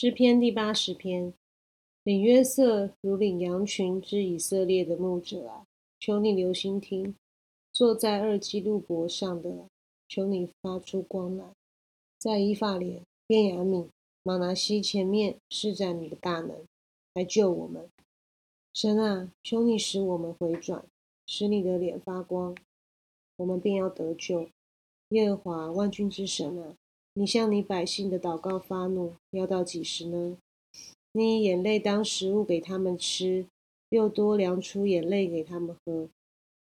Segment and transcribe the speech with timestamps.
[0.00, 1.34] 诗篇第八十篇，
[2.04, 5.66] 领约瑟如领羊群之以色列的牧者啊，
[5.98, 7.14] 求你留心听；
[7.72, 9.66] 坐在二基路伯上的，
[10.06, 11.52] 求你发出光来，
[12.16, 13.88] 在以法莲、便雅悯、
[14.22, 16.64] 马拿西前面施展你的大能，
[17.14, 17.90] 来救我们。
[18.72, 20.86] 神啊，求你使我们回转，
[21.26, 22.56] 使你的脸发光，
[23.34, 24.48] 我们便要得救。
[25.08, 26.76] 耶和华万军之神啊！
[27.14, 30.38] 你向你百姓的祷告发怒，要到几时呢？
[31.12, 33.46] 你以眼泪当食物给他们吃，
[33.88, 36.08] 又多量出眼泪给他们喝。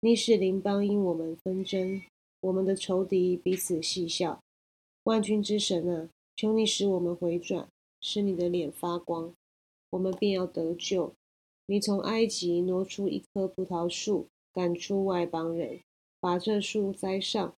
[0.00, 2.02] 你使邻邦因我们纷争，
[2.40, 4.40] 我们的仇敌彼此戏笑。
[5.04, 7.68] 万军之神啊，求你使我们回转，
[8.00, 9.34] 使你的脸发光，
[9.90, 11.12] 我们便要得救。
[11.66, 15.80] 你从埃及挪出一棵葡萄树，赶出外邦人，
[16.20, 17.54] 把这树栽上。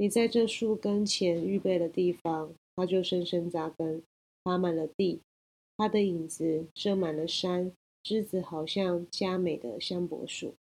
[0.00, 4.00] 你在这树根前预备的地方，它就深深扎根，
[4.44, 5.22] 爬满了地。
[5.76, 7.72] 它的影子遮满了山，
[8.04, 10.54] 枝子好像佳美的香柏树。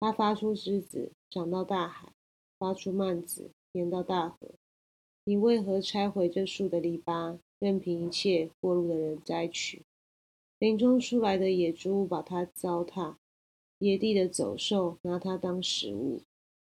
[0.00, 2.08] 它发出枝子，长到大海；
[2.58, 4.50] 发出蔓子，延到大河。
[5.22, 9.82] 你为何拆毁这树的篱笆，任凭一切过路的人摘取？
[10.58, 13.14] 林中出来的野猪把它糟蹋，
[13.78, 16.22] 野地的走兽拿它当食物。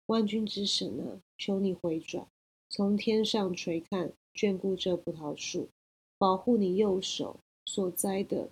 [0.09, 2.27] 万军之神啊，求你回转，
[2.71, 5.69] 从天上垂看，眷顾这葡萄树，
[6.17, 8.49] 保护你右手所栽的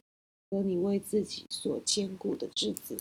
[0.51, 2.99] 和你为自己所坚固的枝子。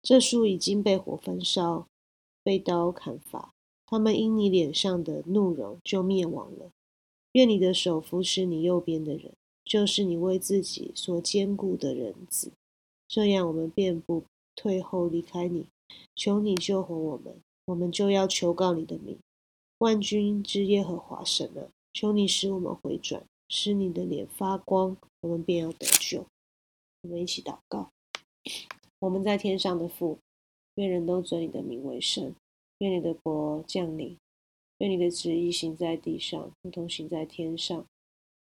[0.00, 1.88] 这树已经被火焚烧，
[2.44, 3.52] 被刀砍伐，
[3.84, 6.70] 他们因你脸上的怒容就灭亡了。
[7.32, 12.52] 愿你的手扶持你右边的人，就是你为自己所坚固的人子。
[13.06, 15.66] 这样，我们便不退后离开你，
[16.14, 19.18] 求你救活我们，我们就要求告你的名。
[19.78, 26.26] 万军之耶和华神啊，求你使我们回转，使你的脸发光，我们便要得救。
[27.02, 27.90] 我们一起祷告：
[28.98, 30.18] 我们在天上的父，
[30.74, 32.34] 愿人都尊你的名为圣，
[32.78, 34.16] 愿你的国降临，
[34.78, 37.84] 愿你的旨意行在地上，如同行在天上。